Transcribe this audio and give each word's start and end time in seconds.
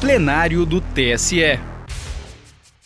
plenário 0.00 0.64
do 0.64 0.80
TSE. 0.80 1.60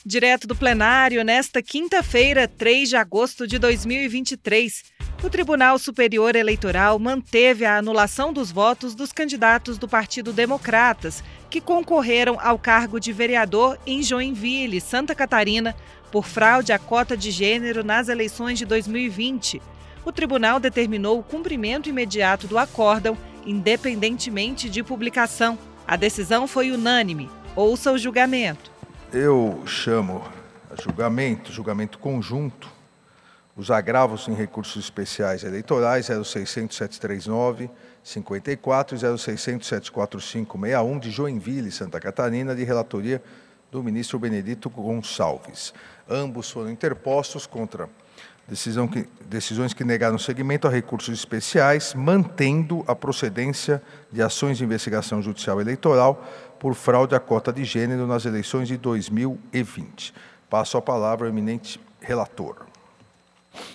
Direto 0.05 0.49
do 0.49 0.57
plenário, 0.57 1.23
nesta 1.23 1.63
quinta-feira, 1.63 2.49
3 2.49 2.89
de 2.89 2.97
agosto 2.97 3.47
de 3.47 3.57
2023, 3.57 4.83
o 5.23 5.31
Tribunal 5.31 5.79
Superior 5.79 6.35
Eleitoral 6.35 6.99
manteve 6.99 7.65
a 7.65 7.79
anulação 7.79 8.33
dos 8.33 8.51
votos 8.51 8.97
dos 8.97 9.13
candidatos 9.13 9.79
do 9.79 9.87
Partido 9.87 10.33
Democratas 10.33 11.23
que 11.49 11.61
concorreram 11.61 12.37
ao 12.41 12.59
cargo 12.59 12.99
de 12.99 13.13
vereador 13.13 13.79
em 13.87 14.03
Joinville, 14.03 14.81
Santa 14.81 15.15
Catarina, 15.15 15.73
por 16.11 16.27
fraude 16.27 16.73
à 16.73 16.81
cota 16.81 17.17
de 17.17 17.31
gênero 17.31 17.85
nas 17.85 18.09
eleições 18.09 18.59
de 18.59 18.67
2020. 18.67 19.63
O 20.05 20.11
tribunal 20.11 20.59
determinou 20.59 21.21
o 21.21 21.23
cumprimento 21.23 21.89
imediato 21.89 22.49
do 22.49 22.59
acórdão, 22.59 23.17
independentemente 23.47 24.69
de 24.69 24.83
publicação. 24.83 25.57
A 25.87 25.97
decisão 25.97 26.47
foi 26.47 26.71
unânime. 26.71 27.31
Ouça 27.55 27.93
o 27.93 27.99
julgamento. 27.99 28.73
Eu 29.13 29.63
chamo 29.67 30.25
julgamento, 30.83 31.53
julgamento 31.53 31.99
conjunto, 31.99 32.73
os 33.55 33.71
agravos 33.71 34.27
em 34.27 34.35
recursos 34.35 34.83
especiais 34.83 35.45
eleitorais 35.45 36.07
06739 36.07 37.71
54 38.03 38.97
e 38.97 39.01
0674561 39.01 40.99
de 40.99 41.11
Joinville, 41.11 41.71
Santa 41.71 42.01
Catarina, 42.01 42.55
de 42.55 42.65
relatoria 42.65 43.23
do 43.71 43.83
ministro 43.83 44.19
Benedito 44.19 44.71
Gonçalves. 44.71 45.75
Ambos 46.09 46.51
foram 46.51 46.71
interpostos 46.71 47.47
contra 47.47 47.91
decisão 48.49 48.87
que, 48.87 49.07
decisões 49.27 49.73
que 49.73 49.85
negaram 49.85 50.19
seguimento 50.19 50.67
a 50.67 50.71
recursos 50.71 51.17
especiais, 51.17 51.95
mantendo 51.95 52.85
a 52.87 52.95
procedência 52.95 53.83
de 54.13 54.23
ações 54.23 54.59
de 54.59 54.65
investigação 54.65 55.23
judicial 55.23 55.61
eleitoral 55.61 56.23
por 56.59 56.75
fraude 56.75 57.15
à 57.15 57.21
cota 57.21 57.53
de 57.53 57.65
gênero 57.65 58.07
nas 58.07 58.25
eleições 58.25 58.69
de 58.69 58.77
2020. 58.77 60.15
Passo 60.49 60.77
a 60.77 60.83
palavra 60.83 61.27
ao 61.27 61.33
eminente 61.33 61.81
relator. 62.01 62.67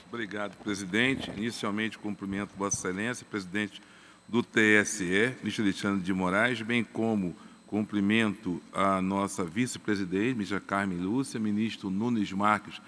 Obrigado, 0.08 0.56
presidente. 0.64 1.32
Inicialmente, 1.38 1.98
cumprimento 1.98 2.52
Vossa 2.58 2.78
Excelência, 2.78 3.26
presidente 3.30 3.82
do 4.28 4.44
TSE, 4.44 5.36
ministro 5.40 5.64
Alexandre 5.64 6.02
de 6.02 6.14
Moraes, 6.14 6.62
bem 6.62 6.84
como 6.84 7.36
cumprimento 7.66 8.62
a 8.74 9.02
nossa 9.02 9.44
vice-presidente, 9.44 10.34
ministra 10.34 10.60
Carmen 10.60 10.98
Lúcia, 10.98 11.40
ministro 11.40 11.90
Nunes 11.90 12.32
Marques, 12.32 12.82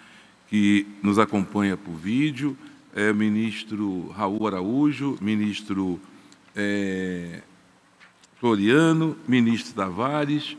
que 0.52 0.86
nos 1.02 1.18
acompanha 1.18 1.78
por 1.78 1.94
vídeo, 1.94 2.58
é, 2.94 3.14
ministro 3.14 4.10
Raul 4.10 4.46
Araújo, 4.46 5.18
ministro 5.22 5.98
é, 6.54 7.42
Floriano, 8.38 9.16
ministro 9.26 9.74
Tavares, 9.74 10.58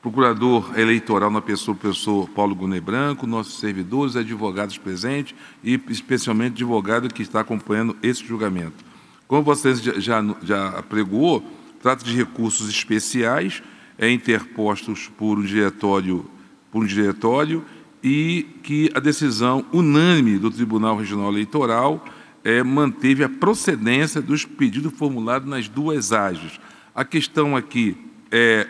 procurador 0.00 0.72
eleitoral 0.78 1.30
na 1.30 1.42
pessoa, 1.42 1.76
professor 1.76 2.26
Paulo 2.30 2.54
Gunê 2.54 2.80
Branco, 2.80 3.26
nossos 3.26 3.60
servidores, 3.60 4.16
advogados 4.16 4.78
presentes 4.78 5.34
e 5.62 5.78
especialmente 5.90 6.54
advogado 6.54 7.12
que 7.12 7.20
está 7.20 7.40
acompanhando 7.40 7.94
esse 8.02 8.24
julgamento. 8.24 8.82
Como 9.28 9.42
vocês 9.42 9.82
já, 9.82 10.00
já, 10.00 10.24
já 10.42 10.68
apregoou, 10.78 11.44
trata 11.82 12.02
de 12.02 12.16
recursos 12.16 12.70
especiais 12.70 13.62
é, 13.98 14.10
interpostos 14.10 15.08
por 15.18 15.38
um 15.38 15.42
diretório, 15.42 16.24
por 16.72 16.84
um 16.84 16.86
diretório 16.86 17.62
e 18.08 18.46
que 18.62 18.88
a 18.94 19.00
decisão 19.00 19.66
unânime 19.72 20.38
do 20.38 20.48
Tribunal 20.48 20.96
Regional 20.96 21.28
Eleitoral 21.32 22.04
é, 22.44 22.62
manteve 22.62 23.24
a 23.24 23.28
procedência 23.28 24.22
dos 24.22 24.44
pedidos 24.44 24.92
formulados 24.92 25.48
nas 25.48 25.66
duas 25.66 26.12
áreas. 26.12 26.60
A 26.94 27.04
questão 27.04 27.56
aqui 27.56 27.96
é 28.30 28.68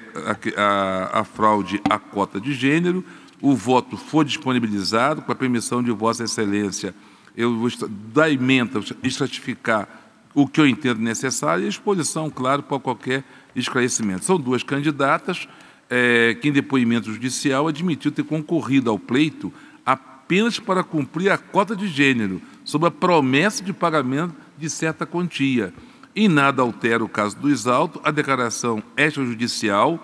a, 0.56 0.62
a, 0.62 1.20
a 1.20 1.24
fraude 1.24 1.82
à 1.84 1.98
cota 1.98 2.40
de 2.40 2.54
gênero. 2.54 3.04
O 3.38 3.54
voto 3.54 3.98
foi 3.98 4.24
disponibilizado 4.24 5.20
com 5.20 5.30
a 5.30 5.34
permissão 5.34 5.82
de 5.82 5.90
Vossa 5.90 6.24
Excelência. 6.24 6.94
Eu 7.36 7.58
vou 7.58 7.68
da 8.14 8.30
emenda 8.30 8.80
estratificar 9.02 9.86
o 10.34 10.48
que 10.48 10.62
eu 10.62 10.66
entendo 10.66 10.98
necessário 11.02 11.64
e 11.64 11.66
a 11.66 11.68
exposição, 11.68 12.30
claro, 12.30 12.62
para 12.62 12.80
qualquer 12.80 13.22
esclarecimento. 13.54 14.24
São 14.24 14.40
duas 14.40 14.62
candidatas 14.62 15.46
é, 15.88 16.36
que, 16.40 16.48
em 16.48 16.52
depoimento 16.52 17.12
judicial, 17.12 17.68
admitiu 17.68 18.10
ter 18.10 18.24
concorrido 18.24 18.90
ao 18.90 18.98
pleito 18.98 19.52
apenas 19.84 20.58
para 20.58 20.82
cumprir 20.82 21.30
a 21.30 21.38
cota 21.38 21.76
de 21.76 21.86
gênero, 21.86 22.40
sob 22.64 22.86
a 22.86 22.90
promessa 22.90 23.62
de 23.62 23.72
pagamento 23.72 24.34
de 24.58 24.68
certa 24.68 25.06
quantia. 25.06 25.72
Em 26.14 26.28
nada 26.28 26.62
altera 26.62 27.04
o 27.04 27.08
caso 27.08 27.36
do 27.38 27.50
Exalto 27.50 28.00
a 28.02 28.10
declaração 28.10 28.82
extrajudicial, 28.96 30.02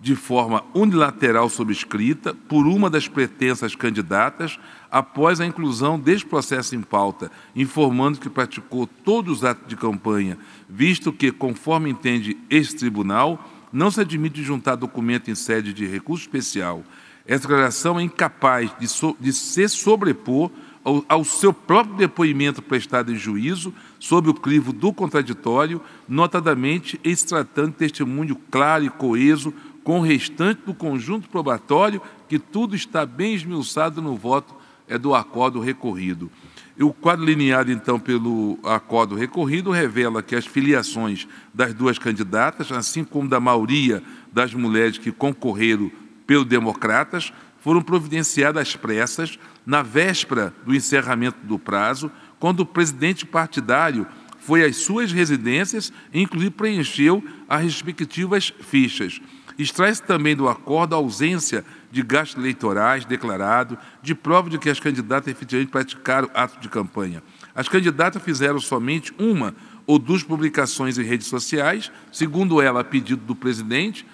de 0.00 0.14
forma 0.14 0.62
unilateral 0.74 1.48
subscrita 1.48 2.34
por 2.46 2.66
uma 2.66 2.90
das 2.90 3.08
pretensas 3.08 3.74
candidatas, 3.74 4.58
após 4.90 5.40
a 5.40 5.46
inclusão 5.46 5.98
deste 5.98 6.26
processo 6.26 6.76
em 6.76 6.82
pauta, 6.82 7.30
informando 7.56 8.20
que 8.20 8.28
praticou 8.28 8.86
todos 8.86 9.38
os 9.38 9.44
atos 9.44 9.66
de 9.66 9.76
campanha, 9.76 10.36
visto 10.68 11.10
que, 11.10 11.32
conforme 11.32 11.88
entende 11.88 12.36
este 12.50 12.76
tribunal, 12.76 13.42
não 13.74 13.90
se 13.90 14.00
admite 14.00 14.40
juntar 14.40 14.76
documento 14.76 15.32
em 15.32 15.34
sede 15.34 15.72
de 15.72 15.84
recurso 15.84 16.22
especial. 16.22 16.84
Essa 17.26 17.48
declaração 17.48 17.98
é 17.98 18.04
incapaz 18.04 18.70
de, 18.78 18.86
so, 18.86 19.16
de 19.18 19.32
se 19.32 19.68
sobrepor 19.68 20.48
ao, 20.84 21.04
ao 21.08 21.24
seu 21.24 21.52
próprio 21.52 21.96
depoimento 21.96 22.62
prestado 22.62 23.10
em 23.10 23.16
juízo, 23.16 23.74
sob 23.98 24.30
o 24.30 24.34
crivo 24.34 24.72
do 24.72 24.92
contraditório, 24.92 25.80
notadamente 26.08 27.00
em 27.02 27.16
se 27.16 27.26
tratando 27.26 27.70
de 27.70 27.78
testemunho 27.78 28.36
claro 28.48 28.84
e 28.84 28.90
coeso 28.90 29.52
com 29.82 29.98
o 29.98 30.02
restante 30.02 30.62
do 30.64 30.72
conjunto 30.72 31.28
probatório, 31.28 32.00
que 32.28 32.38
tudo 32.38 32.76
está 32.76 33.04
bem 33.04 33.34
esmiuçado 33.34 34.00
no 34.00 34.14
voto 34.14 34.54
é 34.88 34.98
do 34.98 35.14
acordo 35.14 35.60
recorrido. 35.60 36.30
E 36.76 36.82
o 36.82 36.92
quadro 36.92 37.24
lineado, 37.24 37.70
então, 37.70 38.00
pelo 38.00 38.58
acordo 38.64 39.14
recorrido 39.14 39.70
revela 39.70 40.22
que 40.22 40.34
as 40.34 40.44
filiações 40.44 41.28
das 41.52 41.72
duas 41.72 41.98
candidatas, 41.98 42.72
assim 42.72 43.04
como 43.04 43.28
da 43.28 43.38
maioria 43.38 44.02
das 44.32 44.52
mulheres 44.52 44.98
que 44.98 45.12
concorreram 45.12 45.90
pelo 46.26 46.44
Democratas, 46.44 47.32
foram 47.60 47.80
providenciadas 47.80 48.68
às 48.68 48.76
pressas 48.76 49.38
na 49.64 49.82
véspera 49.82 50.52
do 50.66 50.74
encerramento 50.74 51.38
do 51.44 51.58
prazo, 51.58 52.10
quando 52.38 52.60
o 52.60 52.66
presidente 52.66 53.24
partidário 53.24 54.06
foi 54.44 54.62
às 54.62 54.76
suas 54.76 55.10
residências 55.10 55.90
e, 56.12 56.20
inclusive, 56.20 56.50
preencheu 56.50 57.24
as 57.48 57.62
respectivas 57.62 58.52
fichas. 58.60 59.20
Extrai-se 59.58 60.02
também 60.02 60.36
do 60.36 60.48
acordo 60.48 60.94
a 60.94 60.98
ausência 60.98 61.64
de 61.90 62.02
gastos 62.02 62.36
eleitorais 62.36 63.04
declarado, 63.04 63.78
de 64.02 64.14
prova 64.14 64.50
de 64.50 64.58
que 64.58 64.68
as 64.68 64.78
candidatas 64.78 65.28
efetivamente 65.28 65.70
praticaram 65.70 66.28
ato 66.34 66.60
de 66.60 66.68
campanha. 66.68 67.22
As 67.54 67.68
candidatas 67.68 68.22
fizeram 68.22 68.60
somente 68.60 69.14
uma 69.18 69.54
ou 69.86 69.98
duas 69.98 70.22
publicações 70.22 70.98
em 70.98 71.04
redes 71.04 71.28
sociais, 71.28 71.90
segundo 72.12 72.60
ela, 72.60 72.80
a 72.80 72.84
pedido 72.84 73.22
do 73.24 73.34
presidente 73.34 74.04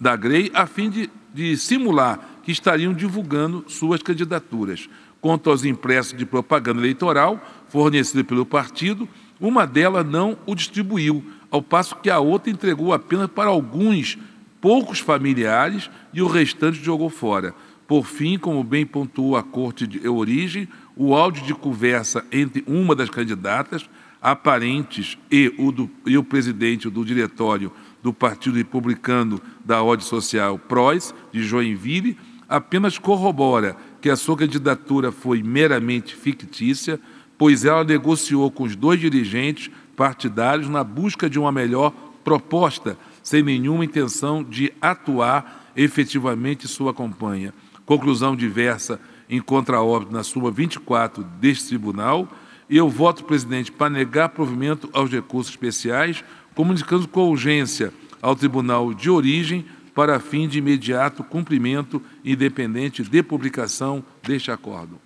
da 0.00 0.16
GREI, 0.16 0.50
a 0.54 0.66
fim 0.66 0.88
de, 0.88 1.10
de 1.32 1.56
simular 1.56 2.20
que 2.42 2.52
estariam 2.52 2.94
divulgando 2.94 3.64
suas 3.68 4.02
candidaturas. 4.02 4.88
Quanto 5.20 5.50
aos 5.50 5.64
impressos 5.64 6.16
de 6.16 6.24
propaganda 6.24 6.80
eleitoral 6.80 7.42
fornecidos 7.68 8.22
pelo 8.22 8.46
partido, 8.46 9.08
uma 9.40 9.66
delas 9.66 10.06
não 10.06 10.36
o 10.46 10.54
distribuiu, 10.54 11.24
ao 11.50 11.62
passo 11.62 11.96
que 11.96 12.10
a 12.10 12.18
outra 12.18 12.50
entregou 12.50 12.92
apenas 12.92 13.28
para 13.28 13.48
alguns 13.48 14.18
poucos 14.60 14.98
familiares 14.98 15.90
e 16.12 16.22
o 16.22 16.26
restante 16.26 16.82
jogou 16.82 17.10
fora. 17.10 17.54
Por 17.86 18.06
fim, 18.06 18.38
como 18.38 18.64
bem 18.64 18.86
pontuou 18.86 19.36
a 19.36 19.42
Corte 19.42 19.86
de 19.86 20.08
Origem, 20.08 20.66
o 20.96 21.14
áudio 21.14 21.44
de 21.44 21.54
conversa 21.54 22.24
entre 22.32 22.64
uma 22.66 22.94
das 22.94 23.10
candidatas, 23.10 23.88
aparentes, 24.22 25.18
e 25.30 25.54
o, 25.58 25.70
do, 25.70 25.90
e 26.06 26.16
o 26.16 26.24
presidente 26.24 26.88
do 26.88 27.04
diretório 27.04 27.70
do 28.02 28.12
Partido 28.12 28.56
Republicano 28.56 29.40
da 29.62 29.82
Ordem 29.82 30.06
Social, 30.06 30.58
PROS, 30.58 31.14
de 31.30 31.42
Joinville, 31.42 32.16
apenas 32.48 32.98
corrobora 32.98 33.76
que 34.00 34.08
a 34.08 34.16
sua 34.16 34.36
candidatura 34.36 35.12
foi 35.12 35.42
meramente 35.42 36.14
fictícia, 36.14 36.98
pois 37.38 37.64
ela 37.64 37.84
negociou 37.84 38.50
com 38.50 38.64
os 38.64 38.76
dois 38.76 39.00
dirigentes 39.00 39.70
partidários 39.96 40.68
na 40.68 40.82
busca 40.84 41.28
de 41.28 41.38
uma 41.38 41.52
melhor 41.52 41.92
proposta, 42.22 42.96
sem 43.22 43.42
nenhuma 43.42 43.84
intenção 43.84 44.42
de 44.42 44.72
atuar 44.80 45.70
efetivamente 45.76 46.68
sua 46.68 46.94
campanha. 46.94 47.52
Conclusão 47.84 48.34
diversa 48.34 49.00
em 49.28 49.40
contraordem 49.40 50.12
na 50.12 50.22
súmula 50.22 50.50
24 50.52 51.22
deste 51.40 51.68
tribunal, 51.68 52.28
e 52.68 52.76
eu 52.76 52.88
voto, 52.88 53.24
presidente, 53.24 53.70
para 53.70 53.90
negar 53.90 54.30
provimento 54.30 54.88
aos 54.92 55.10
recursos 55.10 55.52
especiais, 55.52 56.24
comunicando 56.54 57.06
com 57.06 57.28
urgência 57.28 57.92
ao 58.22 58.34
tribunal 58.34 58.94
de 58.94 59.10
origem 59.10 59.66
para 59.94 60.18
fim 60.18 60.48
de 60.48 60.58
imediato 60.58 61.22
cumprimento 61.22 62.02
independente 62.24 63.02
de 63.02 63.22
publicação 63.22 64.04
deste 64.22 64.50
acordo. 64.50 64.98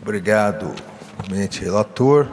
Obrigado, 0.00 0.74
eminente 1.32 1.64
relator. 1.64 2.28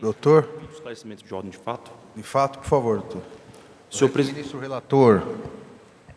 Doutor? 0.00 0.48
Esclarecimento 0.72 1.24
de 1.24 1.34
ordem 1.34 1.50
de 1.50 1.56
fato. 1.56 1.90
De 2.14 2.22
fato, 2.22 2.60
por 2.60 2.68
favor, 2.68 2.98
doutor. 2.98 3.22
Senhor 3.90 4.10
presidente. 4.10 4.36
Ministro 4.36 4.60
relator. 4.60 5.22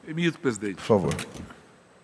Emito, 0.08 0.40
presidente. 0.40 0.76
Por 0.76 0.84
favor. 0.84 1.16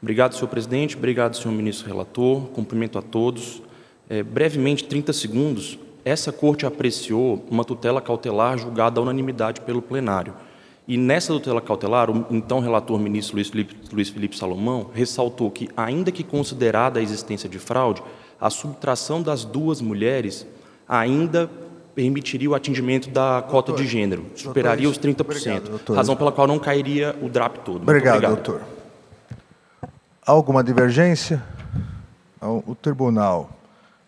Obrigado, 0.02 0.34
senhor 0.34 0.48
presidente. 0.48 0.98
Obrigado, 0.98 1.38
senhor 1.38 1.54
ministro 1.54 1.88
relator. 1.88 2.48
Cumprimento 2.48 2.98
a 2.98 3.02
todos. 3.02 3.62
É, 4.10 4.24
brevemente, 4.24 4.86
30 4.86 5.14
segundos. 5.14 5.78
Essa 6.04 6.32
corte 6.32 6.66
apreciou 6.66 7.46
uma 7.50 7.64
tutela 7.64 8.02
cautelar 8.02 8.58
julgada 8.58 9.00
à 9.00 9.04
unanimidade 9.04 9.62
pelo 9.62 9.84
plenário. 9.84 10.34
E 10.88 10.98
nessa 10.98 11.32
tutela 11.32 11.62
cautelar, 11.62 12.10
o 12.10 12.26
então 12.32 12.60
relator 12.60 13.00
ministro 13.00 13.36
Luiz 13.36 13.50
Felipe, 13.50 13.76
Luiz 13.94 14.10
Felipe 14.10 14.36
Salomão 14.36 14.90
ressaltou 14.92 15.52
que, 15.52 15.70
ainda 15.78 16.12
que 16.12 16.24
considerada 16.24 17.00
a 17.00 17.04
existência 17.04 17.48
de 17.48 17.60
fraude, 17.60 18.02
a 18.42 18.50
subtração 18.50 19.22
das 19.22 19.46
duas 19.46 19.80
mulheres 19.80 20.48
ainda 20.90 21.48
permitiria 21.94 22.50
o 22.50 22.56
atingimento 22.56 23.10
da 23.10 23.44
cota 23.48 23.68
doutor, 23.68 23.84
de 23.84 23.88
gênero, 23.88 24.26
superaria 24.36 24.86
doutor, 24.86 25.10
os 25.10 25.16
30%, 25.16 25.22
obrigado, 25.22 25.94
razão 25.94 26.16
pela 26.16 26.32
qual 26.32 26.48
não 26.48 26.58
cairia 26.58 27.16
o 27.22 27.30
DRAP 27.30 27.58
todo. 27.58 27.84
Obrigado, 27.84 28.16
obrigado, 28.16 28.36
doutor. 28.36 28.62
Alguma 30.26 30.64
divergência? 30.64 31.44
O 32.42 32.74
tribunal, 32.74 33.52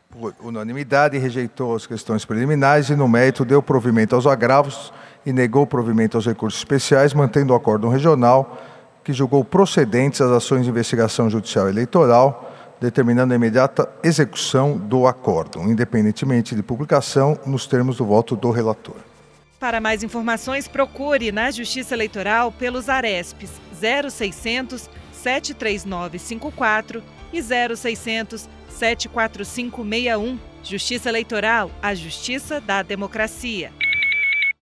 por 0.10 0.34
unanimidade, 0.42 1.20
rejeitou 1.20 1.76
as 1.76 1.86
questões 1.86 2.26
preliminares 2.26 2.90
e, 2.90 2.96
no 2.96 3.08
mérito, 3.08 3.46
deu 3.46 3.62
provimento 3.62 4.16
aos 4.16 4.26
agravos 4.26 4.92
e 5.24 5.32
negou 5.32 5.68
provimento 5.68 6.18
aos 6.18 6.26
recursos 6.26 6.60
especiais, 6.60 7.14
mantendo 7.14 7.54
o 7.54 7.56
acórdão 7.56 7.92
regional, 7.92 8.58
que 9.04 9.14
julgou 9.14 9.46
procedentes 9.46 10.20
as 10.20 10.32
ações 10.32 10.64
de 10.64 10.72
investigação 10.72 11.30
judicial 11.30 11.70
eleitoral, 11.70 12.53
determinando 12.84 13.32
a 13.32 13.38
imediata 13.38 13.90
execução 14.04 14.78
do 14.78 15.08
acórdão, 15.08 15.72
independentemente 15.72 16.54
de 16.54 16.62
publicação, 16.62 17.40
nos 17.46 17.66
termos 17.66 17.96
do 17.96 18.06
voto 18.06 18.36
do 18.36 18.52
relator. 18.52 18.98
Para 19.58 19.80
mais 19.80 20.04
informações, 20.04 20.68
procure 20.68 21.32
na 21.32 21.50
Justiça 21.50 21.94
Eleitoral 21.94 22.52
pelos 22.52 22.90
ARESPs 22.90 23.52
0600 24.12 24.90
73954 25.14 27.02
e 27.32 27.42
0600 27.42 28.50
74561. 28.68 30.38
Justiça 30.62 31.08
Eleitoral, 31.08 31.72
a 31.82 31.96
justiça 31.96 32.60
da 32.60 32.82
democracia. 32.82 33.72